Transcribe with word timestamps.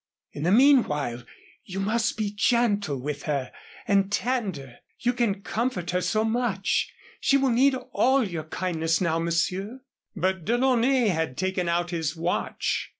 In 0.31 0.41
the 0.41 0.51
meanwhile 0.51 1.21
you 1.63 1.79
must 1.79 2.17
be 2.17 2.31
gentle 2.35 2.99
with 2.99 3.21
her 3.29 3.51
and 3.87 4.11
tender 4.11 4.77
you 4.97 5.13
can 5.13 5.43
comfort 5.43 5.91
her 5.91 6.01
so 6.01 6.23
much. 6.23 6.91
She 7.19 7.37
will 7.37 7.51
need 7.51 7.75
all 7.75 8.27
your 8.27 8.45
kindness 8.45 8.99
now, 8.99 9.19
Monsieur." 9.19 9.81
But 10.15 10.43
DeLaunay 10.43 11.09
had 11.09 11.37
taken 11.37 11.69
out 11.69 11.91
his 11.91 12.15
watch. 12.15 12.89